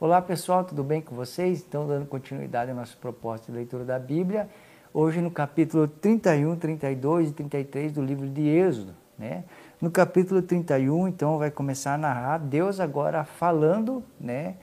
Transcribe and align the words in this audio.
Olá 0.00 0.22
pessoal, 0.22 0.64
tudo 0.64 0.82
bem 0.82 1.02
com 1.02 1.14
vocês? 1.14 1.58
Estão 1.58 1.86
dando 1.86 2.06
continuidade 2.06 2.70
ao 2.70 2.76
nosso 2.78 2.96
propósito 2.96 3.52
de 3.52 3.58
leitura 3.58 3.84
da 3.84 3.98
Bíblia. 3.98 4.48
Hoje 4.94 5.20
no 5.20 5.30
capítulo 5.30 5.86
31, 5.86 6.56
32 6.56 7.28
e 7.28 7.32
33 7.34 7.92
do 7.92 8.02
livro 8.02 8.26
de 8.26 8.48
Êxodo. 8.48 8.94
Né? 9.18 9.44
No 9.78 9.90
capítulo 9.90 10.40
31, 10.40 11.06
então, 11.06 11.36
vai 11.36 11.50
começar 11.50 11.92
a 11.92 11.98
narrar 11.98 12.38
Deus 12.38 12.80
agora 12.80 13.24
falando 13.24 14.02
né, 14.18 14.54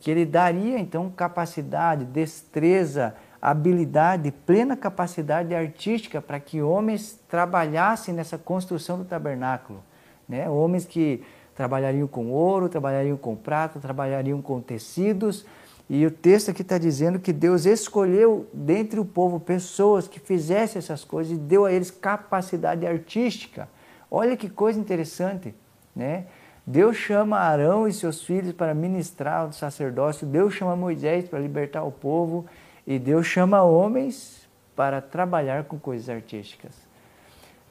que 0.00 0.10
ele 0.10 0.24
daria 0.24 0.78
então 0.78 1.10
capacidade, 1.10 2.06
destreza, 2.06 3.14
habilidade, 3.40 4.32
plena 4.46 4.78
capacidade 4.78 5.54
artística 5.54 6.22
para 6.22 6.40
que 6.40 6.62
homens 6.62 7.20
trabalhassem 7.28 8.14
nessa 8.14 8.38
construção 8.38 8.96
do 8.96 9.04
tabernáculo. 9.04 9.84
Né? 10.26 10.48
Homens 10.48 10.86
que 10.86 11.22
trabalhariam 11.56 12.06
com 12.06 12.30
ouro, 12.30 12.68
trabalhariam 12.68 13.16
com 13.16 13.34
prata, 13.34 13.80
trabalhariam 13.80 14.42
com 14.42 14.60
tecidos. 14.60 15.46
E 15.88 16.04
o 16.04 16.10
texto 16.10 16.50
aqui 16.50 16.62
está 16.62 16.76
dizendo 16.78 17.18
que 17.18 17.32
Deus 17.32 17.64
escolheu 17.64 18.46
dentre 18.52 19.00
o 19.00 19.04
povo 19.04 19.40
pessoas 19.40 20.06
que 20.06 20.20
fizessem 20.20 20.78
essas 20.78 21.02
coisas 21.02 21.32
e 21.32 21.40
deu 21.40 21.64
a 21.64 21.72
eles 21.72 21.90
capacidade 21.90 22.86
artística. 22.86 23.68
Olha 24.10 24.36
que 24.36 24.50
coisa 24.50 24.78
interessante, 24.78 25.54
né? 25.94 26.26
Deus 26.66 26.96
chama 26.96 27.38
Arão 27.38 27.86
e 27.86 27.92
seus 27.92 28.22
filhos 28.22 28.52
para 28.52 28.74
ministrar 28.74 29.48
o 29.48 29.52
sacerdócio, 29.52 30.26
Deus 30.26 30.52
chama 30.52 30.74
Moisés 30.74 31.28
para 31.28 31.38
libertar 31.38 31.84
o 31.84 31.92
povo 31.92 32.44
e 32.84 32.98
Deus 32.98 33.24
chama 33.24 33.62
homens 33.62 34.48
para 34.74 35.00
trabalhar 35.00 35.64
com 35.64 35.78
coisas 35.78 36.08
artísticas 36.08 36.85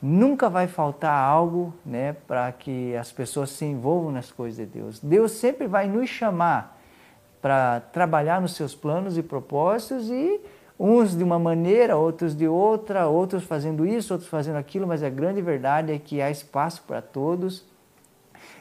nunca 0.05 0.49
vai 0.49 0.67
faltar 0.67 1.17
algo 1.17 1.73
né, 1.83 2.15
para 2.27 2.51
que 2.51 2.95
as 2.95 3.11
pessoas 3.11 3.49
se 3.49 3.65
envolvam 3.65 4.11
nas 4.11 4.31
coisas 4.31 4.57
de 4.57 4.65
Deus. 4.65 4.99
Deus 4.99 5.31
sempre 5.31 5.65
vai 5.65 5.87
nos 5.87 6.07
chamar 6.07 6.79
para 7.41 7.79
trabalhar 7.79 8.39
nos 8.39 8.53
seus 8.53 8.75
planos 8.75 9.17
e 9.17 9.23
propósitos 9.23 10.09
e 10.11 10.39
uns 10.79 11.17
de 11.17 11.23
uma 11.23 11.39
maneira, 11.39 11.97
outros 11.97 12.35
de 12.35 12.47
outra, 12.47 13.07
outros 13.07 13.43
fazendo 13.45 13.85
isso, 13.85 14.13
outros 14.13 14.29
fazendo 14.29 14.57
aquilo, 14.57 14.85
mas 14.85 15.01
a 15.01 15.09
grande 15.09 15.41
verdade 15.41 15.91
é 15.91 15.97
que 15.97 16.21
há 16.21 16.29
espaço 16.29 16.83
para 16.85 17.01
todos. 17.01 17.65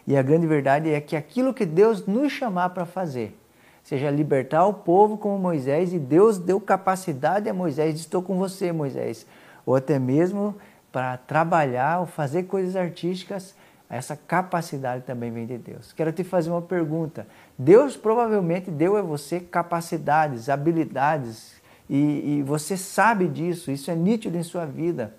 E 0.07 0.17
a 0.17 0.23
grande 0.23 0.47
verdade 0.47 0.91
é 0.91 1.01
que 1.01 1.15
aquilo 1.15 1.53
que 1.53 1.67
Deus 1.67 2.07
nos 2.07 2.33
chamar 2.33 2.71
para 2.71 2.87
fazer, 2.87 3.39
seja 3.83 4.11
libertar 4.11 4.67
o 4.67 4.73
povo 4.73 5.19
como 5.19 5.39
Moisés, 5.39 5.93
e 5.93 5.99
Deus 5.99 6.39
deu 6.39 6.59
capacidade 6.59 7.51
a 7.51 7.55
Moisés, 7.55 7.97
estou 7.97 8.23
com 8.23 8.39
você, 8.39 8.73
Moisés, 8.73 9.27
ou 9.67 9.77
até 9.77 9.99
mesmo 9.99 10.55
para 10.95 11.17
trabalhar 11.17 11.99
ou 11.99 12.07
fazer 12.07 12.45
coisas 12.45 12.77
artísticas, 12.77 13.53
essa 13.91 14.17
capacidade 14.17 15.03
também 15.03 15.33
vem 15.33 15.45
de 15.45 15.59
Deus. 15.59 15.93
Quero 15.93 16.13
te 16.13 16.23
fazer 16.23 16.51
uma 16.51 16.63
pergunta. 16.63 17.27
Deus 17.59 17.97
provavelmente 17.97 18.71
deu 18.71 18.97
a 18.97 19.03
você 19.03 19.41
capacidades, 19.41 20.49
habilidades, 20.49 21.61
e, 21.91 22.37
e 22.39 22.43
você 22.45 22.77
sabe 22.77 23.27
disso, 23.27 23.73
isso 23.73 23.91
é 23.91 23.97
nítido 23.97 24.39
em 24.39 24.45
sua 24.45 24.67
vida. 24.67 25.13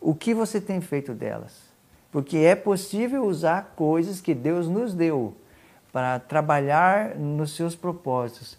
O 0.00 0.14
que 0.14 0.32
você 0.32 0.60
tem 0.60 0.80
feito 0.80 1.14
delas? 1.14 1.52
Porque 2.12 2.36
é 2.36 2.54
possível 2.54 3.24
usar 3.24 3.72
coisas 3.74 4.20
que 4.20 4.32
Deus 4.32 4.68
nos 4.68 4.94
deu 4.94 5.34
para 5.92 6.20
trabalhar 6.20 7.16
nos 7.16 7.56
seus 7.56 7.74
propósitos, 7.74 8.56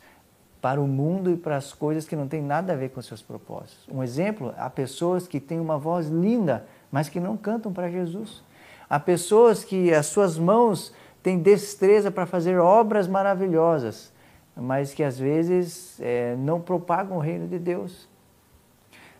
para 0.63 0.79
o 0.79 0.87
mundo 0.87 1.29
e 1.29 1.35
para 1.35 1.57
as 1.57 1.73
coisas 1.73 2.07
que 2.07 2.15
não 2.15 2.25
têm 2.25 2.41
nada 2.41 2.71
a 2.71 2.75
ver 2.77 2.87
com 2.91 3.01
seus 3.01 3.21
propósitos. 3.21 3.85
Um 3.91 4.01
exemplo, 4.01 4.53
há 4.57 4.69
pessoas 4.69 5.27
que 5.27 5.37
têm 5.37 5.59
uma 5.59 5.77
voz 5.77 6.07
linda, 6.07 6.65
mas 6.89 7.09
que 7.09 7.19
não 7.19 7.35
cantam 7.35 7.73
para 7.73 7.89
Jesus. 7.89 8.41
Há 8.89 8.97
pessoas 8.97 9.65
que 9.65 9.93
as 9.93 10.05
suas 10.05 10.37
mãos 10.37 10.93
têm 11.21 11.37
destreza 11.37 12.09
para 12.09 12.25
fazer 12.25 12.59
obras 12.59 13.09
maravilhosas, 13.09 14.13
mas 14.55 14.93
que 14.93 15.03
às 15.03 15.19
vezes 15.19 15.99
é, 15.99 16.37
não 16.37 16.61
propagam 16.61 17.17
o 17.17 17.19
reino 17.19 17.45
de 17.45 17.59
Deus. 17.59 18.07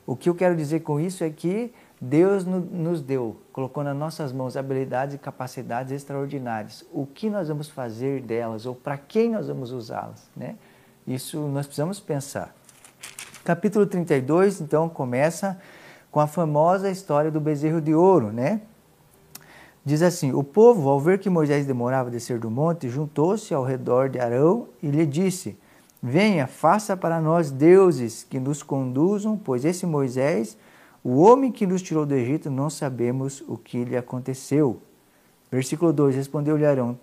O 0.08 0.16
que 0.16 0.30
eu 0.30 0.36
quero 0.36 0.56
dizer 0.56 0.80
com 0.80 0.98
isso 0.98 1.26
é 1.26 1.30
que 1.30 1.74
Deus 2.00 2.46
nos 2.46 3.02
deu, 3.02 3.36
colocou 3.52 3.84
nas 3.84 3.98
nossas 3.98 4.32
mãos 4.32 4.56
habilidades 4.56 5.16
e 5.16 5.18
capacidades 5.18 5.92
extraordinárias. 5.92 6.86
O 6.94 7.06
que 7.06 7.30
nós 7.30 7.50
vamos 7.50 7.68
fazer 7.68 8.22
delas 8.22 8.66
ou 8.66 8.74
para 8.74 8.98
quem 8.98 9.32
nós 9.32 9.50
vamos 9.50 9.74
usá-las, 9.74 10.32
né? 10.38 10.56
Isso 11.08 11.38
nós 11.48 11.66
precisamos 11.66 12.00
pensar. 12.00 12.56
Capítulo 13.44 13.86
32, 13.86 14.62
então, 14.62 14.88
começa 14.88 15.60
com 16.10 16.20
a 16.22 16.28
famosa 16.28 16.90
história 16.90 17.30
do 17.30 17.42
bezerro 17.42 17.82
de 17.82 17.94
ouro, 17.94 18.32
né? 18.32 18.62
Diz 19.84 20.02
assim: 20.02 20.32
O 20.32 20.44
povo, 20.44 20.88
ao 20.88 21.00
ver 21.00 21.20
que 21.20 21.30
Moisés 21.30 21.66
demorava 21.66 22.08
a 22.08 22.12
descer 22.12 22.40
do 22.40 22.50
monte, 22.50 22.88
juntou-se 22.88 23.54
ao 23.54 23.66
redor 23.66 24.08
de 24.08 24.18
Arão 24.18 24.70
e 24.82 24.88
lhe 24.88 25.06
disse: 25.06 25.58
Venha, 26.02 26.48
faça 26.48 26.96
para 26.96 27.20
nós 27.20 27.52
deuses 27.52 28.24
que 28.24 28.40
nos 28.40 28.64
conduzam, 28.64 29.38
pois 29.38 29.66
esse 29.66 29.86
Moisés, 29.86 30.58
o 31.04 31.22
homem 31.22 31.52
que 31.52 31.68
nos 31.68 31.82
tirou 31.82 32.06
do 32.06 32.16
Egito, 32.16 32.50
não 32.50 32.70
sabemos 32.70 33.44
o 33.46 33.58
que 33.58 33.84
lhe 33.84 33.98
aconteceu. 33.98 34.82
Versículo 35.52 35.92
2: 35.92 36.16
Respondeu-lhe 36.16 36.66
Arão: 36.66 36.98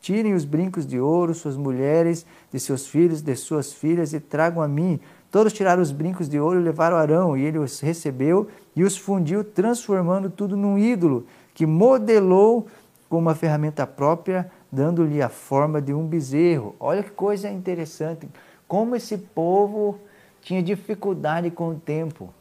Tirem 0.00 0.34
os 0.34 0.44
brincos 0.44 0.86
de 0.86 1.00
ouro, 1.00 1.34
suas 1.34 1.56
mulheres, 1.56 2.24
de 2.52 2.60
seus 2.60 2.86
filhos, 2.86 3.22
de 3.22 3.34
suas 3.34 3.72
filhas, 3.72 4.12
e 4.12 4.20
tragam 4.20 4.62
a 4.62 4.68
mim. 4.68 5.00
Todos 5.30 5.52
tiraram 5.52 5.82
os 5.82 5.92
brincos 5.92 6.28
de 6.28 6.38
ouro 6.38 6.60
e 6.60 6.62
levaram 6.62 6.96
Arão, 6.96 7.36
e 7.36 7.44
ele 7.44 7.58
os 7.58 7.80
recebeu 7.80 8.48
e 8.74 8.84
os 8.84 8.96
fundiu, 8.96 9.42
transformando 9.42 10.30
tudo 10.30 10.56
num 10.56 10.78
ídolo, 10.78 11.26
que 11.54 11.66
modelou 11.66 12.66
com 13.08 13.18
uma 13.18 13.34
ferramenta 13.34 13.86
própria, 13.86 14.50
dando-lhe 14.70 15.22
a 15.22 15.28
forma 15.28 15.80
de 15.80 15.92
um 15.92 16.06
bezerro. 16.06 16.74
Olha 16.78 17.02
que 17.02 17.10
coisa 17.10 17.50
interessante, 17.50 18.28
como 18.68 18.96
esse 18.96 19.16
povo 19.16 19.98
tinha 20.40 20.62
dificuldade 20.62 21.50
com 21.50 21.70
o 21.70 21.74
tempo. 21.74 22.32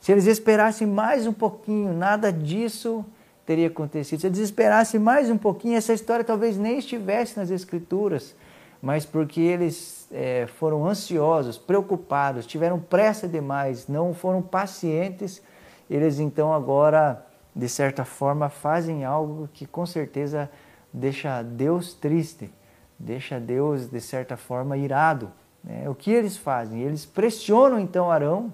Se 0.00 0.12
eles 0.12 0.26
esperassem 0.26 0.86
mais 0.86 1.26
um 1.26 1.32
pouquinho, 1.32 1.92
nada 1.92 2.32
disso 2.32 3.04
teria 3.50 3.66
acontecido. 3.66 4.20
Se 4.20 4.28
eu 4.28 4.30
desesperasse 4.30 4.96
mais 4.96 5.28
um 5.28 5.36
pouquinho, 5.36 5.76
essa 5.76 5.92
história 5.92 6.24
talvez 6.24 6.56
nem 6.56 6.78
estivesse 6.78 7.36
nas 7.36 7.50
Escrituras, 7.50 8.32
mas 8.80 9.04
porque 9.04 9.40
eles 9.40 10.06
é, 10.12 10.46
foram 10.46 10.86
ansiosos, 10.86 11.58
preocupados, 11.58 12.46
tiveram 12.46 12.78
pressa 12.78 13.26
demais, 13.26 13.88
não 13.88 14.14
foram 14.14 14.40
pacientes, 14.40 15.42
eles 15.90 16.20
então 16.20 16.54
agora, 16.54 17.26
de 17.52 17.68
certa 17.68 18.04
forma, 18.04 18.48
fazem 18.48 19.04
algo 19.04 19.48
que 19.52 19.66
com 19.66 19.84
certeza 19.84 20.48
deixa 20.92 21.42
Deus 21.42 21.92
triste, 21.92 22.52
deixa 22.96 23.40
Deus, 23.40 23.88
de 23.88 24.00
certa 24.00 24.36
forma, 24.36 24.76
irado. 24.76 25.28
Né? 25.64 25.88
O 25.88 25.94
que 25.96 26.12
eles 26.12 26.36
fazem? 26.36 26.82
Eles 26.82 27.04
pressionam 27.04 27.80
então 27.80 28.12
Arão 28.12 28.52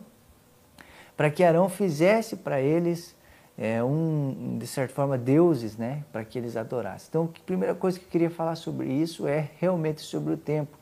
para 1.14 1.30
que 1.30 1.44
Arão 1.44 1.68
fizesse 1.68 2.34
para 2.34 2.62
eles 2.62 3.14
é, 3.58 3.82
um, 3.82 4.56
de 4.58 4.66
certa 4.66 4.94
forma, 4.94 5.16
deuses, 5.16 5.76
né, 5.76 6.02
para 6.12 6.24
que 6.24 6.38
eles 6.38 6.56
adorassem. 6.56 7.06
Então, 7.08 7.30
a 7.34 7.46
primeira 7.46 7.74
coisa 7.74 7.98
que 7.98 8.04
eu 8.04 8.10
queria 8.10 8.30
falar 8.30 8.54
sobre 8.54 8.88
isso 8.88 9.26
é 9.26 9.48
realmente 9.58 10.02
sobre 10.02 10.34
o 10.34 10.36
tempo. 10.36 10.76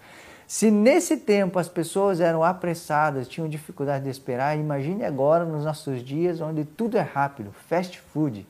Se 0.46 0.70
nesse 0.70 1.16
tempo 1.16 1.58
as 1.58 1.68
pessoas 1.68 2.20
eram 2.20 2.44
apressadas, 2.44 3.28
tinham 3.28 3.48
dificuldade 3.48 4.04
de 4.04 4.10
esperar, 4.10 4.58
imagine 4.58 5.04
agora 5.04 5.44
nos 5.44 5.64
nossos 5.64 6.02
dias 6.02 6.40
onde 6.40 6.64
tudo 6.64 6.98
é 6.98 7.00
rápido, 7.00 7.52
fast 7.68 7.98
food 7.98 8.46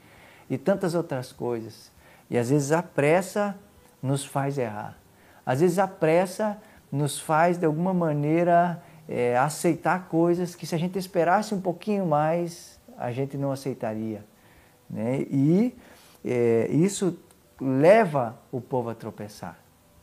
e 0.51 0.59
tantas 0.59 0.95
outras 0.95 1.33
coisas. 1.33 1.91
E 2.29 2.37
às 2.37 2.51
vezes 2.51 2.73
a 2.73 2.83
pressa 2.83 3.57
nos 4.03 4.25
faz 4.25 4.59
errar. 4.59 4.97
Às 5.47 5.61
vezes 5.61 5.79
a 5.79 5.87
pressa 5.87 6.59
nos 6.91 7.19
faz, 7.19 7.59
de 7.59 7.67
alguma 7.67 7.95
maneira, 7.95 8.83
é, 9.09 9.37
aceitar 9.37 10.09
coisas 10.09 10.55
que 10.55 10.67
se 10.67 10.75
a 10.75 10.79
gente 10.79 10.99
esperasse 10.99 11.55
um 11.55 11.61
pouquinho 11.61 12.07
mais, 12.07 12.74
a 12.99 13.11
gente 13.11 13.37
não 13.37 13.53
aceitaria. 13.53 14.25
Né? 14.89 15.27
E 15.31 15.75
é, 16.25 16.69
isso 16.71 17.19
leva 17.61 18.39
o 18.51 18.61
povo 18.61 18.91
a 18.91 18.95
tropeçar. 18.95 19.59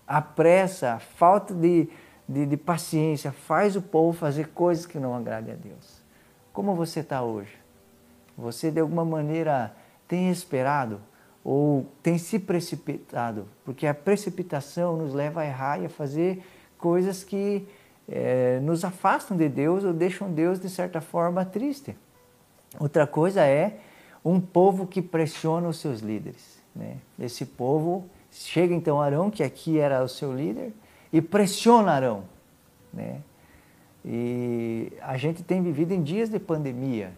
A 0.08 0.22
pressa, 0.22 0.94
a 0.94 1.00
falta 1.00 1.54
de, 1.54 1.88
de, 2.28 2.46
de 2.46 2.58
paciência 2.58 3.32
faz 3.32 3.76
o 3.76 3.82
povo 3.82 4.18
fazer 4.18 4.50
coisas 4.50 4.86
que 4.86 5.00
não 5.00 5.16
agradem 5.16 5.54
a 5.54 5.58
Deus. 5.58 6.02
Como 6.52 6.76
você 6.76 7.00
está 7.00 7.22
hoje? 7.22 7.56
Você 8.38 8.72
de 8.72 8.80
alguma 8.80 9.06
maneira 9.06 9.74
tem 10.08 10.30
esperado 10.30 11.00
ou 11.44 11.88
tem 12.04 12.18
se 12.18 12.40
precipitado? 12.40 13.48
Porque 13.64 13.88
a 13.88 13.94
precipitação 13.94 14.98
nos 14.98 15.14
leva 15.14 15.42
a 15.42 15.46
errar 15.46 15.80
e 15.80 15.86
a 15.86 15.90
fazer 15.90 16.44
coisas 16.78 17.24
que 17.24 17.68
é, 18.10 18.60
nos 18.60 18.84
afastam 18.84 19.38
de 19.38 19.48
Deus 19.48 19.84
ou 19.84 19.94
deixam 19.94 20.32
Deus 20.32 20.60
de 20.60 20.70
certa 20.70 21.00
forma 21.00 21.46
triste. 21.46 21.96
Outra 22.80 23.06
coisa 23.06 23.46
é 23.46 23.80
um 24.24 24.40
povo 24.40 24.88
que 24.88 25.02
pressiona 25.02 25.68
os 25.68 25.80
seus 25.80 26.00
líderes. 26.00 26.60
Né? 26.76 26.98
Esse 27.20 27.46
povo 27.46 28.06
chega 28.32 28.74
então 28.74 29.02
Arão, 29.02 29.30
que 29.30 29.44
aqui 29.44 29.78
era 29.78 30.04
o 30.04 30.08
seu 30.08 30.34
líder, 30.34 30.72
e 31.12 31.22
pressiona 31.22 31.92
Arão. 31.92 32.24
Né? 32.94 33.22
E 34.06 34.92
a 35.02 35.18
gente 35.18 35.44
tem 35.44 35.62
vivido 35.62 35.92
em 35.92 36.02
dias 36.02 36.30
de 36.30 36.40
pandemia, 36.40 37.12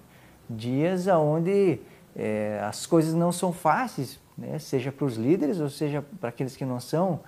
dias 0.49 1.07
onde 1.07 1.79
é, 2.15 2.59
as 2.63 2.85
coisas 2.85 3.13
não 3.13 3.31
são 3.31 3.53
fáceis, 3.53 4.19
né? 4.37 4.57
seja 4.59 4.91
para 4.91 5.05
os 5.05 5.15
líderes 5.15 5.59
ou 5.59 5.69
seja 5.69 6.03
para 6.19 6.29
aqueles 6.29 6.55
que 6.55 6.65
não 6.65 6.79
são. 6.79 7.19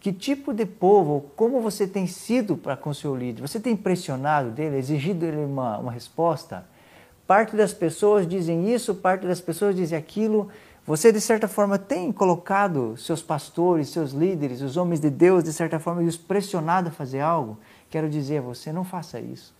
Que 0.00 0.12
tipo 0.12 0.54
de 0.54 0.64
povo, 0.64 1.26
como 1.36 1.60
você 1.60 1.86
tem 1.86 2.06
sido 2.06 2.56
para 2.56 2.76
com 2.76 2.94
seu 2.94 3.16
líder? 3.16 3.42
Você 3.42 3.58
tem 3.58 3.76
pressionado 3.76 4.50
dele, 4.50 4.76
exigido 4.76 5.20
dele 5.20 5.44
uma, 5.44 5.78
uma 5.78 5.92
resposta? 5.92 6.64
Parte 7.28 7.54
das 7.54 7.74
pessoas 7.74 8.26
dizem 8.26 8.72
isso, 8.72 8.94
parte 8.94 9.26
das 9.26 9.38
pessoas 9.38 9.76
dizem 9.76 9.98
aquilo. 9.98 10.48
Você, 10.86 11.12
de 11.12 11.20
certa 11.20 11.46
forma, 11.46 11.78
tem 11.78 12.10
colocado 12.10 12.96
seus 12.96 13.22
pastores, 13.22 13.90
seus 13.90 14.12
líderes, 14.12 14.62
os 14.62 14.78
homens 14.78 14.98
de 14.98 15.10
Deus, 15.10 15.44
de 15.44 15.52
certa 15.52 15.78
forma, 15.78 16.02
e 16.02 16.06
os 16.06 16.16
pressionado 16.16 16.88
a 16.88 16.90
fazer 16.90 17.20
algo? 17.20 17.58
Quero 17.90 18.08
dizer 18.08 18.38
a 18.38 18.40
você, 18.40 18.72
não 18.72 18.82
faça 18.82 19.20
isso. 19.20 19.54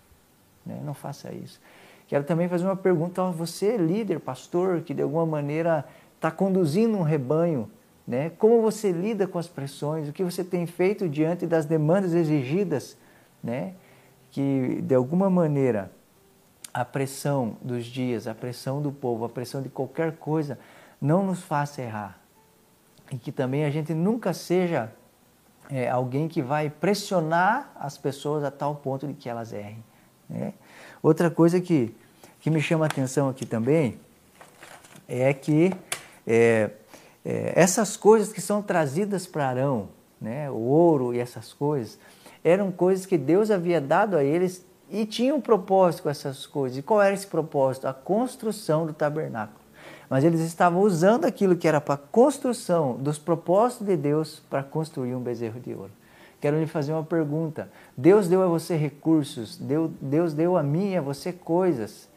Né? 0.64 0.80
Não 0.82 0.94
faça 0.94 1.30
isso. 1.30 1.60
Quero 2.06 2.24
também 2.24 2.48
fazer 2.48 2.64
uma 2.64 2.74
pergunta 2.74 3.20
a 3.20 3.30
você, 3.30 3.76
líder, 3.76 4.18
pastor, 4.18 4.80
que 4.80 4.94
de 4.94 5.02
alguma 5.02 5.26
maneira 5.26 5.84
está 6.16 6.30
conduzindo 6.30 6.96
um 6.96 7.02
rebanho. 7.02 7.70
Né? 8.06 8.32
Como 8.38 8.62
você 8.62 8.90
lida 8.90 9.26
com 9.26 9.38
as 9.38 9.46
pressões? 9.46 10.08
O 10.08 10.12
que 10.14 10.24
você 10.24 10.42
tem 10.42 10.66
feito 10.66 11.06
diante 11.06 11.46
das 11.46 11.66
demandas 11.66 12.14
exigidas? 12.14 12.96
Né? 13.44 13.74
Que 14.30 14.80
de 14.80 14.94
alguma 14.94 15.28
maneira 15.28 15.97
a 16.80 16.84
pressão 16.84 17.56
dos 17.60 17.86
dias, 17.86 18.28
a 18.28 18.34
pressão 18.34 18.80
do 18.80 18.92
povo, 18.92 19.24
a 19.24 19.28
pressão 19.28 19.60
de 19.60 19.68
qualquer 19.68 20.12
coisa 20.12 20.56
não 21.00 21.26
nos 21.26 21.42
faça 21.42 21.82
errar. 21.82 22.20
E 23.10 23.18
que 23.18 23.32
também 23.32 23.64
a 23.64 23.70
gente 23.70 23.92
nunca 23.92 24.32
seja 24.32 24.92
é, 25.68 25.88
alguém 25.88 26.28
que 26.28 26.40
vai 26.40 26.70
pressionar 26.70 27.72
as 27.74 27.98
pessoas 27.98 28.44
a 28.44 28.50
tal 28.52 28.76
ponto 28.76 29.08
de 29.08 29.14
que 29.14 29.28
elas 29.28 29.52
errem. 29.52 29.82
Né? 30.28 30.54
Outra 31.02 31.28
coisa 31.28 31.60
que, 31.60 31.92
que 32.38 32.48
me 32.48 32.60
chama 32.60 32.84
a 32.84 32.86
atenção 32.86 33.28
aqui 33.28 33.44
também 33.44 33.98
é 35.08 35.34
que 35.34 35.74
é, 36.24 36.70
é, 37.24 37.52
essas 37.56 37.96
coisas 37.96 38.32
que 38.32 38.40
são 38.40 38.62
trazidas 38.62 39.26
para 39.26 39.48
Arão, 39.48 39.88
né, 40.20 40.48
o 40.48 40.58
ouro 40.58 41.12
e 41.12 41.18
essas 41.18 41.52
coisas, 41.52 41.98
eram 42.44 42.70
coisas 42.70 43.04
que 43.04 43.18
Deus 43.18 43.50
havia 43.50 43.80
dado 43.80 44.16
a 44.16 44.22
eles 44.22 44.64
e 44.90 45.04
tinha 45.04 45.34
um 45.34 45.40
propósito 45.40 46.04
com 46.04 46.10
essas 46.10 46.46
coisas. 46.46 46.78
E 46.78 46.82
qual 46.82 47.02
era 47.02 47.14
esse 47.14 47.26
propósito? 47.26 47.86
A 47.86 47.92
construção 47.92 48.86
do 48.86 48.92
tabernáculo. 48.92 49.58
Mas 50.08 50.24
eles 50.24 50.40
estavam 50.40 50.80
usando 50.80 51.24
aquilo 51.24 51.56
que 51.56 51.68
era 51.68 51.80
para 51.80 51.94
a 51.94 51.98
construção 51.98 52.96
dos 52.96 53.18
propósitos 53.18 53.86
de 53.86 53.96
Deus 53.96 54.42
para 54.48 54.62
construir 54.62 55.14
um 55.14 55.20
bezerro 55.20 55.60
de 55.60 55.74
ouro. 55.74 55.92
Quero 56.40 56.58
lhe 56.58 56.66
fazer 56.66 56.92
uma 56.92 57.04
pergunta. 57.04 57.68
Deus 57.96 58.28
deu 58.28 58.42
a 58.42 58.46
você 58.46 58.76
recursos, 58.76 59.58
Deus 60.00 60.32
deu 60.32 60.56
a 60.56 60.62
mim 60.62 60.92
e 60.92 60.96
a 60.96 61.00
você 61.00 61.32
coisas. 61.32 62.08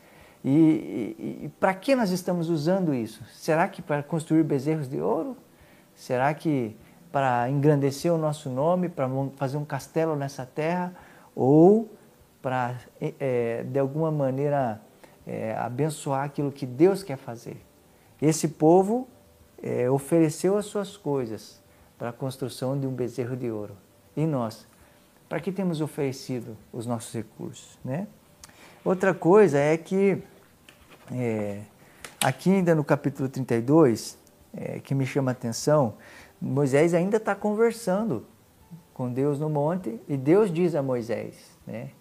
E, 0.44 0.50
e, 0.50 1.46
e 1.46 1.50
para 1.60 1.74
que 1.74 1.96
nós 1.96 2.12
estamos 2.12 2.50
usando 2.50 2.94
isso? 2.94 3.24
Será 3.34 3.68
que 3.68 3.82
para 3.82 4.02
construir 4.02 4.44
bezerros 4.44 4.88
de 4.88 5.02
ouro? 5.02 5.36
Será 5.96 6.34
que 6.34 6.76
para 7.12 7.50
engrandecer 7.50 8.14
o 8.14 8.18
nosso 8.18 8.50
nome, 8.50 8.90
para 8.90 9.10
fazer 9.36 9.58
um 9.58 9.66
castelo 9.66 10.16
nessa 10.16 10.46
terra? 10.46 10.94
Ou 11.36 11.90
para, 12.42 12.76
é, 13.00 13.64
de 13.64 13.80
alguma 13.80 14.12
maneira, 14.12 14.82
é, 15.26 15.56
abençoar 15.58 16.24
aquilo 16.24 16.52
que 16.52 16.66
Deus 16.66 17.04
quer 17.04 17.18
fazer. 17.18 17.58
Esse 18.22 18.48
povo 18.48 19.08
é, 19.62 19.90
ofereceu 19.90 20.58
as 20.58 20.66
suas 20.66 20.98
coisas 20.98 21.62
para 21.98 22.10
a 22.10 22.14
construção 22.14 22.80
de 22.80 22.88
um 22.88 22.92
bezerro 22.92 23.36
de 23.36 23.50
ouro. 23.52 23.76
E 24.16 24.26
nós? 24.26 24.68
Para 25.30 25.40
que 25.40 25.52
temos 25.52 25.82
oferecido 25.82 26.58
os 26.74 26.86
nossos 26.86 27.14
recursos? 27.14 27.78
Né? 27.86 28.08
Outra 28.84 29.14
coisa 29.14 29.58
é 29.60 29.78
que, 29.78 30.22
aqui 32.20 32.50
ainda 32.50 32.74
no 32.76 32.84
capítulo 32.84 33.30
32, 33.30 34.18
é, 34.54 34.80
que 34.80 34.94
me 34.94 35.06
chama 35.06 35.32
a 35.32 35.34
atenção, 35.34 35.94
Moisés 36.42 36.94
ainda 36.94 37.18
está 37.18 37.36
conversando 37.36 38.26
com 38.94 39.12
Deus 39.12 39.40
no 39.40 39.50
monte 39.50 40.00
e 40.08 40.18
Deus 40.18 40.52
diz 40.52 40.76
a 40.76 40.82
Moisés, 40.82 41.36
né? 41.66 41.92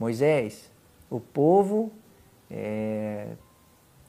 Moisés, 0.00 0.72
o 1.10 1.20
povo 1.20 1.92
é, 2.50 3.28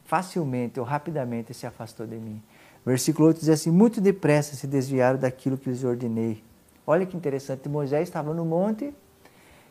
facilmente 0.05 0.79
ou 0.79 0.85
rapidamente 0.85 1.53
se 1.53 1.67
afastou 1.67 2.07
de 2.07 2.15
mim. 2.15 2.41
Versículo 2.85 3.27
8 3.27 3.41
diz 3.41 3.49
assim: 3.49 3.69
Muito 3.69 3.99
depressa 3.99 4.55
se 4.55 4.65
desviaram 4.65 5.19
daquilo 5.19 5.57
que 5.57 5.69
lhes 5.69 5.83
ordenei. 5.83 6.41
Olha 6.87 7.05
que 7.05 7.17
interessante, 7.17 7.67
Moisés 7.67 8.07
estava 8.07 8.33
no 8.33 8.45
monte 8.45 8.93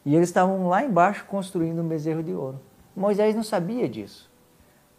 e 0.04 0.14
eles 0.14 0.28
estavam 0.28 0.68
lá 0.68 0.84
embaixo 0.84 1.24
construindo 1.24 1.80
um 1.80 1.88
bezerro 1.88 2.22
de 2.22 2.32
ouro. 2.32 2.60
Moisés 2.94 3.34
não 3.34 3.42
sabia 3.42 3.88
disso. 3.88 4.30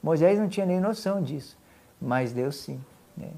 Moisés 0.01 0.39
não 0.39 0.50
tinha 0.50 0.65
nem 0.65 0.79
noção 0.79 1.21
disso, 1.21 1.56
mas 2.01 2.33
Deus 2.33 2.56
sim. 2.56 2.79
Né? 3.15 3.29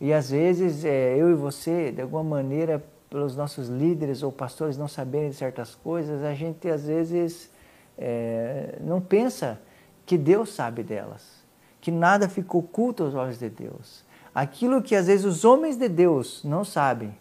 E 0.00 0.12
às 0.12 0.30
vezes 0.30 0.84
é, 0.84 1.16
eu 1.16 1.30
e 1.30 1.34
você, 1.34 1.92
de 1.92 2.02
alguma 2.02 2.24
maneira, 2.24 2.84
pelos 3.12 3.36
nossos 3.36 3.68
líderes 3.68 4.22
ou 4.22 4.32
pastores 4.32 4.78
não 4.78 4.88
saberem 4.88 5.28
de 5.28 5.36
certas 5.36 5.74
coisas, 5.74 6.24
a 6.24 6.32
gente 6.32 6.66
às 6.70 6.86
vezes 6.86 7.50
é, 7.98 8.78
não 8.80 9.02
pensa 9.02 9.60
que 10.06 10.16
Deus 10.16 10.48
sabe 10.48 10.82
delas, 10.82 11.44
que 11.78 11.90
nada 11.90 12.26
ficou 12.26 12.62
oculto 12.62 13.04
aos 13.04 13.14
olhos 13.14 13.38
de 13.38 13.50
Deus. 13.50 14.02
Aquilo 14.34 14.82
que 14.82 14.96
às 14.96 15.08
vezes 15.08 15.26
os 15.26 15.44
homens 15.44 15.76
de 15.76 15.90
Deus 15.90 16.42
não 16.42 16.64
sabem, 16.64 17.14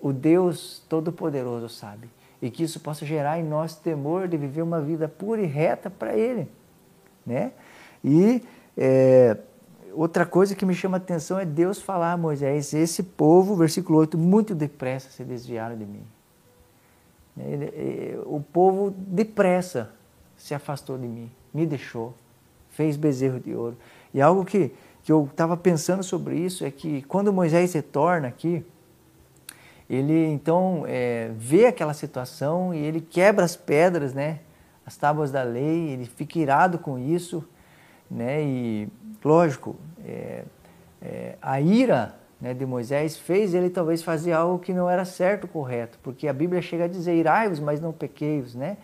o 0.00 0.12
Deus 0.12 0.80
Todo-Poderoso 0.88 1.68
sabe. 1.68 2.08
E 2.40 2.48
que 2.48 2.62
isso 2.62 2.78
possa 2.78 3.04
gerar 3.04 3.40
em 3.40 3.42
nós 3.42 3.74
temor 3.74 4.28
de 4.28 4.36
viver 4.36 4.62
uma 4.62 4.80
vida 4.80 5.08
pura 5.08 5.42
e 5.42 5.46
reta 5.46 5.90
para 5.90 6.16
Ele. 6.16 6.48
Né? 7.26 7.50
E 8.02 8.42
é, 8.78 9.36
outra 9.94 10.26
coisa 10.26 10.54
que 10.54 10.64
me 10.64 10.74
chama 10.74 10.96
a 10.96 10.98
atenção 10.98 11.38
é 11.38 11.44
Deus 11.44 11.80
falar 11.80 12.12
a 12.12 12.16
Moisés: 12.16 12.72
esse 12.74 13.02
povo, 13.02 13.56
versículo 13.56 13.98
8, 13.98 14.16
muito 14.16 14.54
depressa 14.54 15.10
se 15.10 15.24
desviaram 15.24 15.76
de 15.76 15.84
mim. 15.84 16.04
o 18.26 18.40
povo 18.40 18.90
depressa 18.90 19.90
se 20.36 20.54
afastou 20.54 20.96
de 20.96 21.06
mim, 21.06 21.30
me 21.52 21.66
deixou, 21.66 22.14
fez 22.70 22.96
bezerro 22.96 23.38
de 23.38 23.54
ouro. 23.54 23.76
E 24.12 24.20
algo 24.20 24.44
que, 24.44 24.72
que 25.02 25.12
eu 25.12 25.28
estava 25.30 25.56
pensando 25.56 26.02
sobre 26.02 26.36
isso 26.36 26.64
é 26.64 26.70
que 26.70 27.02
quando 27.02 27.32
Moisés 27.32 27.72
retorna 27.74 28.28
aqui, 28.28 28.64
ele 29.88 30.26
então 30.26 30.84
é, 30.86 31.30
vê 31.36 31.66
aquela 31.66 31.92
situação 31.92 32.72
e 32.72 32.78
ele 32.78 33.00
quebra 33.00 33.44
as 33.44 33.56
pedras, 33.56 34.14
né? 34.14 34.40
As 34.86 34.96
tábuas 34.96 35.30
da 35.30 35.42
lei, 35.42 35.90
ele 35.90 36.06
fica 36.06 36.38
irado 36.38 36.78
com 36.78 36.98
isso, 36.98 37.44
né? 38.10 38.42
E 38.42 38.88
lógico, 39.24 39.76
é, 40.04 40.44
é, 41.00 41.36
a 41.40 41.60
ira 41.60 42.14
né, 42.40 42.54
de 42.54 42.64
Moisés 42.64 43.16
fez 43.16 43.54
ele 43.54 43.70
talvez 43.70 44.02
fazer 44.02 44.32
algo 44.32 44.58
que 44.58 44.72
não 44.72 44.88
era 44.88 45.04
certo, 45.04 45.46
correto, 45.46 45.98
porque 46.02 46.26
a 46.26 46.32
Bíblia 46.32 46.62
chega 46.62 46.84
a 46.84 46.88
dizer 46.88 47.14
irai-vos, 47.14 47.60
mas 47.60 47.80
não 47.80 47.92
pequei-vos, 47.92 48.54
né? 48.54 48.78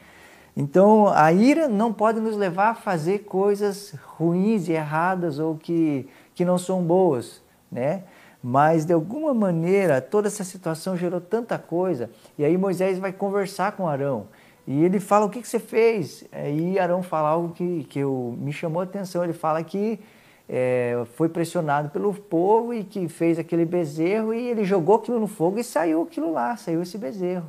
Então 0.56 1.09
a 1.09 1.33
ira 1.33 1.68
não 1.68 1.92
pode 1.92 2.21
nos 2.21 2.37
levar 2.37 2.71
a 2.71 2.75
fazer 2.75 3.21
coisas 3.21 3.95
ruins 4.16 4.68
e 4.68 4.73
erradas 4.73 5.38
ou 5.38 5.56
que, 5.56 6.09
que 6.35 6.45
não 6.45 6.56
são 6.56 6.83
boas, 6.83 7.42
né? 7.71 8.04
Mas 8.42 8.85
de 8.85 8.92
alguma 8.92 9.35
maneira 9.35 10.00
toda 10.00 10.28
essa 10.28 10.45
situação 10.45 10.97
gerou 10.97 11.21
tanta 11.21 11.59
coisa 11.59 12.11
e 12.38 12.45
aí 12.45 12.56
Moisés 12.56 12.99
vai 12.99 13.12
conversar 13.12 13.73
com 13.73 13.88
Arão 13.88 14.28
e 14.66 14.85
ele 14.85 14.99
fala 14.99 15.26
o 15.26 15.30
que, 15.30 15.40
que 15.40 15.49
você 15.49 15.61
fez. 15.61 16.25
Aí 16.32 16.78
Arão 16.78 17.02
fala 17.02 17.28
algo 17.28 17.54
que, 17.54 17.85
que 17.85 18.00
eu, 18.00 18.37
me 18.38 18.52
chamou 18.52 18.80
a 18.80 18.85
atenção. 18.85 19.23
Ele 19.23 19.32
fala 19.32 19.62
que 19.62 20.00
é, 20.49 21.04
foi 21.14 21.28
pressionado 21.28 21.88
pelo 21.90 22.12
povo 22.12 22.75
e 22.75 22.82
que 22.82 23.08
fez 23.08 23.38
aquele 23.38 23.64
bezerro 23.64 24.35
e 24.35 24.49
ele 24.49 24.64
jogou 24.64 24.96
aquilo 24.96 25.20
no 25.20 25.28
fogo 25.28 25.58
e 25.58 25.64
saiu 25.64 26.02
aquilo 26.02 26.32
lá, 26.32 26.56
saiu 26.56 26.82
esse 26.82 26.99
bezerro. 26.99 27.46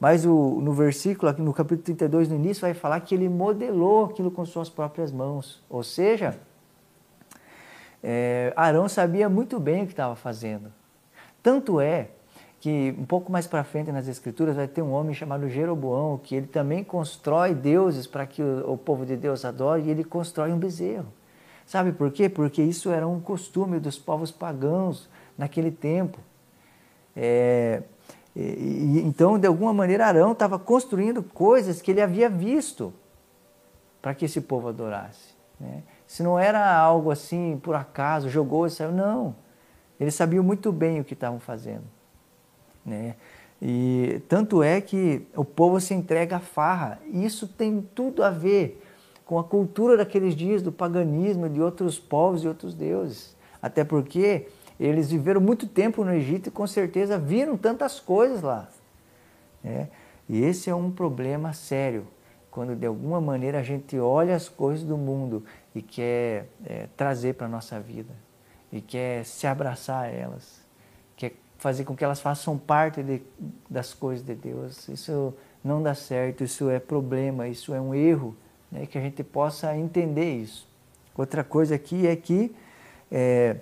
Mas 0.00 0.24
o, 0.24 0.60
no 0.60 0.72
versículo, 0.72 1.32
no 1.38 1.52
capítulo 1.52 1.82
32, 1.82 2.28
no 2.28 2.36
início, 2.36 2.60
vai 2.60 2.74
falar 2.74 3.00
que 3.00 3.14
ele 3.14 3.28
modelou 3.28 4.06
aquilo 4.06 4.30
com 4.30 4.44
suas 4.44 4.68
próprias 4.68 5.12
mãos. 5.12 5.62
Ou 5.68 5.82
seja, 5.82 6.38
é, 8.02 8.52
Arão 8.56 8.88
sabia 8.88 9.28
muito 9.28 9.58
bem 9.58 9.82
o 9.82 9.86
que 9.86 9.92
estava 9.92 10.14
fazendo. 10.14 10.72
Tanto 11.42 11.80
é 11.80 12.10
que 12.60 12.94
um 12.98 13.04
pouco 13.04 13.30
mais 13.30 13.46
para 13.46 13.62
frente 13.62 13.92
nas 13.92 14.08
escrituras 14.08 14.56
vai 14.56 14.66
ter 14.66 14.82
um 14.82 14.92
homem 14.92 15.14
chamado 15.14 15.48
Jeroboão, 15.48 16.18
que 16.18 16.34
ele 16.34 16.46
também 16.46 16.82
constrói 16.82 17.54
deuses 17.54 18.06
para 18.06 18.26
que 18.26 18.42
o, 18.42 18.72
o 18.72 18.76
povo 18.76 19.06
de 19.06 19.16
Deus 19.16 19.44
adore 19.44 19.82
e 19.82 19.90
ele 19.90 20.02
constrói 20.02 20.52
um 20.52 20.58
bezerro. 20.58 21.06
Sabe 21.64 21.92
por 21.92 22.10
quê? 22.10 22.28
Porque 22.28 22.62
isso 22.62 22.90
era 22.90 23.06
um 23.06 23.20
costume 23.20 23.78
dos 23.78 23.98
povos 23.98 24.32
pagãos 24.32 25.08
naquele 25.36 25.70
tempo. 25.70 26.18
É, 27.14 27.82
e, 28.34 29.02
então, 29.04 29.38
de 29.38 29.46
alguma 29.46 29.74
maneira, 29.74 30.06
Arão 30.06 30.32
estava 30.32 30.58
construindo 30.58 31.22
coisas 31.22 31.82
que 31.82 31.90
ele 31.90 32.00
havia 32.00 32.28
visto 32.28 32.92
para 34.00 34.14
que 34.14 34.24
esse 34.24 34.40
povo 34.40 34.68
adorasse. 34.68 35.34
Né? 35.60 35.82
Se 36.06 36.22
não 36.22 36.38
era 36.38 36.74
algo 36.76 37.10
assim, 37.10 37.60
por 37.62 37.74
acaso, 37.74 38.28
jogou 38.28 38.66
e 38.66 38.70
saiu, 38.70 38.92
não. 38.92 39.36
Eles 40.00 40.14
sabiam 40.14 40.42
muito 40.42 40.72
bem 40.72 41.00
o 41.00 41.04
que 41.04 41.14
estavam 41.14 41.38
fazendo. 41.38 41.97
Né? 42.84 43.14
E 43.60 44.22
tanto 44.28 44.62
é 44.62 44.80
que 44.80 45.26
o 45.34 45.44
povo 45.44 45.80
se 45.80 45.92
entrega 45.94 46.36
à 46.36 46.40
farra. 46.40 47.00
Isso 47.12 47.48
tem 47.48 47.80
tudo 47.94 48.22
a 48.22 48.30
ver 48.30 48.82
com 49.26 49.38
a 49.38 49.44
cultura 49.44 49.96
daqueles 49.96 50.34
dias, 50.34 50.62
do 50.62 50.72
paganismo, 50.72 51.48
de 51.48 51.60
outros 51.60 51.98
povos 51.98 52.44
e 52.44 52.48
outros 52.48 52.74
deuses. 52.74 53.36
Até 53.60 53.84
porque 53.84 54.46
Eles 54.78 55.10
viveram 55.10 55.40
muito 55.40 55.66
tempo 55.66 56.04
no 56.04 56.12
Egito 56.12 56.48
e 56.48 56.52
com 56.52 56.66
certeza 56.66 57.18
viram 57.18 57.56
tantas 57.56 57.98
coisas 57.98 58.42
lá. 58.42 58.68
Né? 59.62 59.88
E 60.28 60.40
esse 60.42 60.70
é 60.70 60.74
um 60.74 60.90
problema 60.90 61.52
sério, 61.52 62.06
quando 62.50 62.76
de 62.76 62.86
alguma 62.86 63.20
maneira 63.20 63.58
a 63.58 63.62
gente 63.62 63.98
olha 63.98 64.36
as 64.36 64.48
coisas 64.48 64.84
do 64.84 64.96
mundo 64.96 65.44
e 65.74 65.82
quer 65.82 66.48
é, 66.64 66.86
trazer 66.96 67.34
para 67.34 67.46
a 67.46 67.50
nossa 67.50 67.80
vida, 67.80 68.14
e 68.70 68.80
quer 68.80 69.24
se 69.24 69.46
abraçar 69.46 70.04
a 70.04 70.08
elas, 70.08 70.60
fazer 71.58 71.84
com 71.84 71.94
que 71.94 72.04
elas 72.04 72.20
façam 72.20 72.56
parte 72.56 73.02
de, 73.02 73.20
das 73.68 73.92
coisas 73.92 74.24
de 74.24 74.34
Deus. 74.34 74.88
Isso 74.88 75.34
não 75.62 75.82
dá 75.82 75.94
certo, 75.94 76.44
isso 76.44 76.70
é 76.70 76.78
problema, 76.78 77.48
isso 77.48 77.74
é 77.74 77.80
um 77.80 77.94
erro, 77.94 78.34
né? 78.70 78.86
que 78.86 78.96
a 78.96 79.00
gente 79.00 79.22
possa 79.22 79.76
entender 79.76 80.36
isso. 80.36 80.66
Outra 81.16 81.42
coisa 81.42 81.74
aqui 81.74 82.06
é 82.06 82.14
que 82.14 82.54
é, 83.10 83.56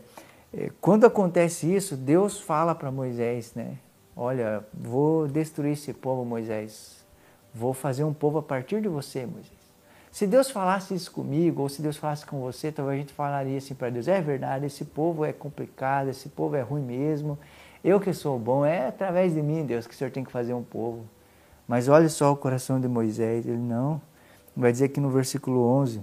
é, 0.53 0.71
quando 0.81 1.07
acontece 1.07 1.75
isso, 1.75 1.97
Deus 1.97 2.41
fala 2.41 2.75
para 2.75 2.91
Moisés, 2.91 3.53
né? 3.55 3.79
Olha, 4.15 4.65
vou 4.73 5.27
destruir 5.27 5.73
esse 5.73 5.93
povo, 5.93 6.25
Moisés. 6.25 7.05
Vou 7.55 7.73
fazer 7.73 8.05
um 8.05 8.13
povo 8.13 8.39
a 8.39 8.43
partir 8.43 8.81
de 8.81 8.89
você, 8.89 9.25
Moisés. 9.27 9.57
Se 10.11 10.27
Deus 10.27 10.51
falasse 10.51 10.95
isso 10.95 11.11
comigo, 11.13 11.63
ou 11.63 11.69
se 11.69 11.83
Deus 11.83 11.99
falasse 11.99 12.25
com 12.25 12.41
você, 12.41 12.73
talvez 12.73 12.97
a 12.97 13.01
gente 13.03 13.13
falaria 13.13 13.59
assim 13.59 13.75
para 13.75 13.91
Deus: 13.91 14.09
é 14.09 14.21
verdade, 14.21 14.65
esse 14.65 14.85
povo 14.85 15.25
é 15.25 15.33
complicado, 15.33 16.09
esse 16.09 16.31
povo 16.31 16.57
é 16.57 16.63
ruim 16.63 16.83
mesmo. 16.83 17.39
Eu 17.85 18.01
que 18.01 18.13
sou 18.13 18.39
bom, 18.39 18.65
é 18.65 18.89
através 18.89 19.35
de 19.35 19.43
mim, 19.43 19.65
Deus, 19.65 19.87
que 19.87 19.95
o 19.95 19.97
Senhor 19.97 20.11
tem 20.11 20.25
que 20.25 20.33
fazer 20.33 20.55
um 20.55 20.63
povo. 20.63 21.05
Mas 21.69 21.89
olha 21.89 22.09
só 22.09 22.33
o 22.33 22.37
coração 22.37 22.81
de 22.81 22.89
Moisés, 22.89 23.47
ele 23.47 23.59
não. 23.59 24.01
Vai 24.57 24.73
dizer 24.73 24.87
aqui 24.87 25.01
no 25.01 25.11
versículo 25.11 25.63
11: 25.63 26.01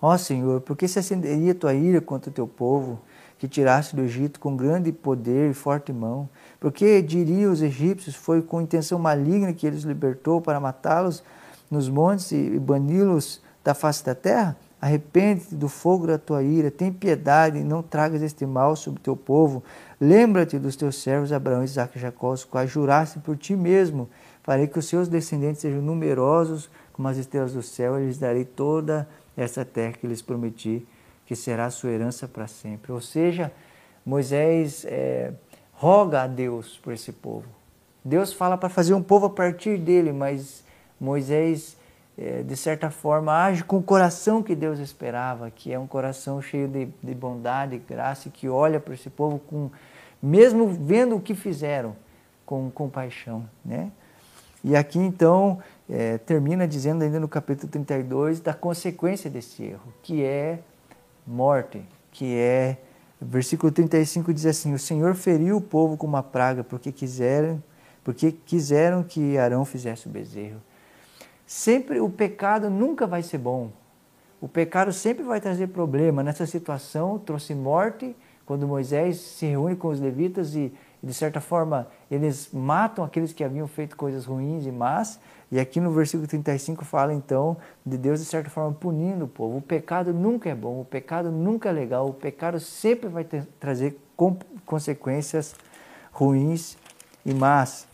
Ó 0.00 0.16
Senhor, 0.16 0.60
por 0.60 0.76
que 0.76 0.88
se 0.88 0.98
acenderia 0.98 1.54
tua 1.54 1.74
ira 1.74 2.00
contra 2.00 2.30
o 2.30 2.32
teu 2.32 2.46
povo? 2.46 2.98
que 3.42 3.48
tiraste 3.48 3.96
do 3.96 4.02
Egito 4.02 4.38
com 4.38 4.54
grande 4.54 4.92
poder 4.92 5.50
e 5.50 5.52
forte 5.52 5.92
mão. 5.92 6.28
Porque 6.60 7.02
diriam 7.02 7.50
os 7.50 7.60
egípcios, 7.60 8.14
foi 8.14 8.40
com 8.40 8.60
intenção 8.60 9.00
maligna 9.00 9.52
que 9.52 9.66
eles 9.66 9.82
libertou 9.82 10.40
para 10.40 10.60
matá-los 10.60 11.24
nos 11.68 11.88
montes 11.88 12.30
e 12.30 12.56
bani-los 12.56 13.42
da 13.64 13.74
face 13.74 14.04
da 14.04 14.14
terra? 14.14 14.56
Arrepende-te 14.82 15.54
do 15.54 15.68
fogo 15.68 16.08
da 16.08 16.18
tua 16.18 16.42
ira, 16.42 16.68
tem 16.68 16.92
piedade 16.92 17.58
e 17.58 17.62
não 17.62 17.84
tragas 17.84 18.20
este 18.20 18.44
mal 18.44 18.74
sobre 18.74 18.98
o 18.98 19.02
teu 19.02 19.16
povo. 19.16 19.62
Lembra-te 20.00 20.58
dos 20.58 20.74
teus 20.74 21.00
servos 21.00 21.32
Abraão, 21.32 21.62
Isaac 21.62 21.96
e 21.96 22.00
Jacó, 22.00 22.32
os 22.32 22.44
quais 22.44 22.68
juraste 22.68 23.20
por 23.20 23.36
ti 23.36 23.54
mesmo. 23.54 24.10
Farei 24.42 24.66
que 24.66 24.80
os 24.80 24.86
seus 24.86 25.06
descendentes 25.06 25.60
sejam 25.60 25.80
numerosos 25.80 26.68
como 26.92 27.06
as 27.06 27.16
estrelas 27.16 27.52
do 27.52 27.62
céu, 27.62 27.96
e 27.96 28.06
lhes 28.06 28.18
darei 28.18 28.44
toda 28.44 29.08
essa 29.36 29.64
terra 29.64 29.92
que 29.92 30.06
lhes 30.06 30.20
prometi 30.20 30.84
que 31.24 31.36
será 31.36 31.66
a 31.66 31.70
sua 31.70 31.90
herança 31.90 32.26
para 32.26 32.48
sempre. 32.48 32.90
Ou 32.90 33.00
seja, 33.00 33.52
Moisés 34.04 34.84
é, 34.84 35.32
roga 35.72 36.22
a 36.22 36.26
Deus 36.26 36.76
por 36.82 36.92
esse 36.92 37.12
povo. 37.12 37.46
Deus 38.04 38.32
fala 38.32 38.58
para 38.58 38.68
fazer 38.68 38.94
um 38.94 39.02
povo 39.02 39.26
a 39.26 39.30
partir 39.30 39.78
dele, 39.78 40.12
mas 40.12 40.64
Moisés, 41.00 41.76
é, 42.16 42.42
de 42.42 42.56
certa 42.56 42.90
forma, 42.90 43.32
age 43.32 43.64
com 43.64 43.78
o 43.78 43.82
coração 43.82 44.42
que 44.42 44.54
Deus 44.54 44.78
esperava, 44.78 45.50
que 45.50 45.72
é 45.72 45.78
um 45.78 45.86
coração 45.86 46.40
cheio 46.42 46.68
de, 46.68 46.88
de 47.02 47.14
bondade 47.14 47.78
graça, 47.78 48.28
que 48.28 48.48
olha 48.48 48.78
para 48.78 48.94
esse 48.94 49.08
povo 49.08 49.38
com, 49.38 49.70
mesmo 50.22 50.68
vendo 50.68 51.16
o 51.16 51.20
que 51.20 51.34
fizeram, 51.34 51.96
com 52.44 52.70
compaixão, 52.70 53.48
né? 53.64 53.90
E 54.64 54.76
aqui 54.76 54.98
então 54.98 55.58
é, 55.90 56.18
termina 56.18 56.68
dizendo 56.68 57.02
ainda 57.02 57.18
no 57.18 57.26
capítulo 57.26 57.68
32 57.70 58.40
da 58.40 58.54
consequência 58.54 59.28
desse 59.28 59.64
erro, 59.64 59.92
que 60.02 60.22
é 60.22 60.60
morte, 61.26 61.82
que 62.12 62.36
é, 62.36 62.76
versículo 63.20 63.72
35 63.72 64.32
diz 64.32 64.46
assim: 64.46 64.72
O 64.74 64.78
Senhor 64.78 65.14
feriu 65.14 65.56
o 65.56 65.60
povo 65.60 65.96
com 65.96 66.06
uma 66.06 66.22
praga, 66.22 66.62
porque 66.62 66.92
quiseram, 66.92 67.62
porque 68.04 68.30
quiseram 68.30 69.02
que 69.02 69.36
Arão 69.38 69.64
fizesse 69.64 70.06
o 70.06 70.10
bezerro. 70.10 70.60
Sempre 71.46 72.00
o 72.00 72.08
pecado 72.08 72.70
nunca 72.70 73.06
vai 73.06 73.22
ser 73.22 73.38
bom. 73.38 73.70
O 74.40 74.48
pecado 74.48 74.92
sempre 74.92 75.22
vai 75.22 75.40
trazer 75.40 75.68
problema. 75.68 76.22
Nessa 76.22 76.46
situação, 76.46 77.18
trouxe 77.18 77.54
morte 77.54 78.16
quando 78.44 78.66
Moisés 78.66 79.20
se 79.20 79.46
reúne 79.46 79.76
com 79.76 79.88
os 79.88 80.00
levitas 80.00 80.54
e, 80.56 80.72
de 81.02 81.14
certa 81.14 81.40
forma, 81.40 81.86
eles 82.10 82.50
matam 82.52 83.04
aqueles 83.04 83.32
que 83.32 83.44
haviam 83.44 83.68
feito 83.68 83.96
coisas 83.96 84.24
ruins 84.24 84.66
e 84.66 84.72
más. 84.72 85.20
E 85.50 85.60
aqui 85.60 85.78
no 85.80 85.92
versículo 85.92 86.26
35 86.26 86.84
fala 86.84 87.14
então 87.14 87.56
de 87.86 87.96
Deus, 87.96 88.18
de 88.18 88.26
certa 88.26 88.50
forma, 88.50 88.72
punindo 88.72 89.26
o 89.26 89.28
povo. 89.28 89.58
O 89.58 89.62
pecado 89.62 90.12
nunca 90.12 90.48
é 90.48 90.54
bom, 90.54 90.80
o 90.80 90.84
pecado 90.84 91.30
nunca 91.30 91.68
é 91.68 91.72
legal, 91.72 92.08
o 92.08 92.14
pecado 92.14 92.58
sempre 92.58 93.08
vai 93.08 93.22
ter, 93.22 93.46
trazer 93.60 93.96
consequências 94.64 95.54
ruins 96.10 96.76
e 97.24 97.32
más. 97.32 97.86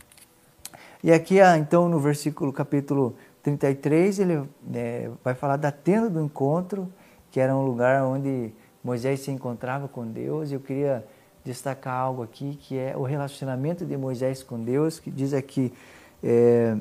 E 1.03 1.13
aqui, 1.13 1.39
ah, 1.39 1.57
então, 1.57 1.87
no 1.87 1.99
versículo 1.99 2.51
capítulo 2.51 3.15
33, 3.41 4.19
ele 4.19 4.49
é, 4.73 5.09
vai 5.23 5.33
falar 5.33 5.57
da 5.57 5.71
tenda 5.71 6.09
do 6.09 6.21
encontro, 6.21 6.91
que 7.31 7.39
era 7.39 7.55
um 7.55 7.63
lugar 7.63 8.03
onde 8.03 8.51
Moisés 8.83 9.21
se 9.21 9.31
encontrava 9.31 9.87
com 9.87 10.05
Deus. 10.05 10.51
Eu 10.51 10.59
queria 10.59 11.05
destacar 11.43 11.93
algo 11.93 12.21
aqui, 12.21 12.57
que 12.61 12.77
é 12.77 12.95
o 12.97 13.03
relacionamento 13.03 13.85
de 13.85 13.95
Moisés 13.95 14.43
com 14.43 14.59
Deus, 14.59 14.99
que 14.99 15.09
diz 15.09 15.33
aqui. 15.33 15.73
É, 16.23 16.77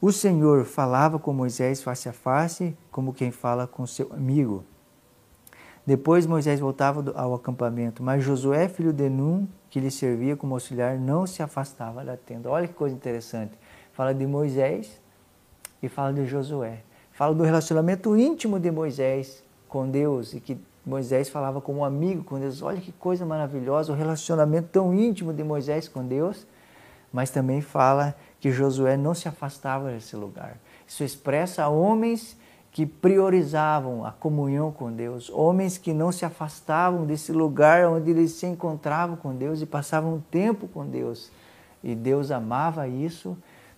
o 0.00 0.10
Senhor 0.10 0.64
falava 0.64 1.18
com 1.18 1.32
Moisés 1.32 1.82
face 1.82 2.08
a 2.08 2.12
face, 2.12 2.76
como 2.90 3.12
quem 3.12 3.30
fala 3.30 3.66
com 3.66 3.86
seu 3.86 4.12
amigo. 4.12 4.64
Depois 5.84 6.26
Moisés 6.26 6.60
voltava 6.60 7.12
ao 7.16 7.34
acampamento, 7.34 8.02
mas 8.02 8.22
Josué, 8.22 8.68
filho 8.68 8.92
de 8.92 9.08
Num, 9.10 9.48
que 9.68 9.80
lhe 9.80 9.90
servia 9.90 10.36
como 10.36 10.54
auxiliar, 10.54 10.96
não 10.96 11.26
se 11.26 11.42
afastava 11.42 12.04
da 12.04 12.16
tenda. 12.16 12.48
Olha 12.48 12.68
que 12.68 12.74
coisa 12.74 12.94
interessante. 12.94 13.52
Fala 13.92 14.14
de 14.14 14.26
Moisés 14.26 15.01
e 15.82 15.88
fala 15.88 16.12
de 16.12 16.24
Josué. 16.26 16.80
Fala 17.12 17.34
do 17.34 17.42
relacionamento 17.42 18.16
íntimo 18.16 18.58
de 18.58 18.70
Moisés 18.70 19.42
com 19.68 19.88
Deus 19.88 20.32
e 20.32 20.40
que 20.40 20.58
Moisés 20.84 21.28
falava 21.28 21.60
como 21.60 21.80
um 21.80 21.84
amigo 21.84 22.24
com 22.24 22.38
Deus. 22.38 22.62
Olha 22.62 22.80
que 22.80 22.92
coisa 22.92 23.24
maravilhosa, 23.24 23.92
o 23.92 23.96
relacionamento 23.96 24.68
tão 24.72 24.94
íntimo 24.94 25.32
de 25.32 25.44
Moisés 25.44 25.88
com 25.88 26.06
Deus, 26.06 26.46
mas 27.12 27.30
também 27.30 27.60
fala 27.60 28.14
que 28.40 28.50
Josué 28.50 28.96
não 28.96 29.14
se 29.14 29.28
afastava 29.28 29.90
desse 29.90 30.16
lugar. 30.16 30.56
Isso 30.86 31.04
expressa 31.04 31.68
homens 31.68 32.36
que 32.72 32.86
priorizavam 32.86 34.04
a 34.04 34.10
comunhão 34.10 34.72
com 34.72 34.90
Deus, 34.90 35.30
homens 35.30 35.76
que 35.76 35.92
não 35.92 36.10
se 36.10 36.24
afastavam 36.24 37.04
desse 37.04 37.30
lugar 37.30 37.86
onde 37.86 38.10
eles 38.10 38.32
se 38.32 38.46
encontravam 38.46 39.14
com 39.14 39.34
Deus 39.34 39.60
e 39.60 39.66
passavam 39.66 40.22
tempo 40.30 40.66
com 40.66 40.86
Deus. 40.86 41.30
E 41.84 41.94
Deus 41.94 42.30
amava 42.30 42.88
isso, 42.88 43.36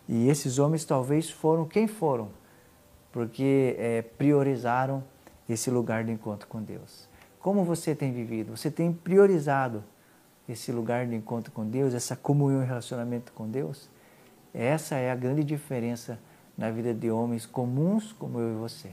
e 0.09 0.29
esses 0.29 0.59
homens 0.59 0.85
talvez 0.85 1.31
foram 1.31 1.67
quem 1.67 1.87
foram, 1.87 2.29
porque 3.13 3.77
é, 3.79 4.03
priorizaram 4.03 5.03
esse 5.49 5.71
lugar 5.71 6.05
de 6.05 6.13
encontro 6.13 6.47
com 6.49 6.63
Deus. 6.63 7.09
Como 7.41 7.65
você 7.65 7.95
tem 7.95 8.13
vivido? 8.13 8.57
Você 8.57 8.71
tem 8.71 8.93
priorizado 8.93 9.85
esse 10.49 10.73
lugar 10.73 11.07
de 11.07 11.15
encontro 11.15 11.53
com 11.53 11.67
Deus, 11.67 11.95
essa 11.95 12.17
comunhão 12.17 12.63
e 12.63 12.67
relacionamento 12.67 13.33
com 13.33 13.49
Deus? 13.49 13.89
Essa 14.53 14.97
é 14.97 15.11
a 15.11 15.15
grande 15.15 15.43
diferença 15.43 16.19
na 16.57 16.71
vida 16.71 16.95
de 16.95 17.11
homens 17.11 17.45
comuns 17.47 18.13
como 18.13 18.39
eu 18.39 18.53
e 18.53 18.57
você. 18.57 18.91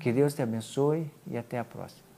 Que 0.00 0.12
Deus 0.12 0.34
te 0.34 0.42
abençoe 0.42 1.10
e 1.26 1.36
até 1.36 1.58
a 1.58 1.64
próxima. 1.64 2.13